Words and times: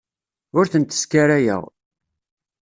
Ur 0.57 0.65
tent-sskarayeɣ. 0.71 1.61